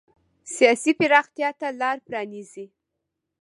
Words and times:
سیاسي 0.55 0.91
پراختیا 0.99 1.49
ته 1.59 1.67
لار 1.79 1.97
پرانېزي. 2.07 2.65